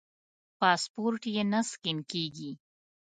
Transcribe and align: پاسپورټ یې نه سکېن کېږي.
پاسپورټ 0.59 1.21
یې 1.35 1.43
نه 1.51 1.61
سکېن 1.69 1.97
کېږي. 2.11 2.51